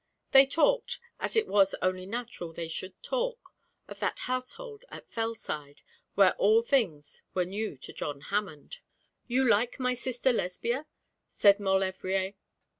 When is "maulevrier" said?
11.59-12.33